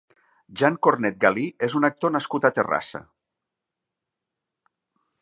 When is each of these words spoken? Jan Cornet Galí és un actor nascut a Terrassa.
Jan 0.61 0.77
Cornet 0.85 1.19
Galí 1.25 1.43
és 1.69 1.77
un 1.81 1.87
actor 1.91 2.15
nascut 2.17 2.49
a 2.49 2.53
Terrassa. 2.57 3.05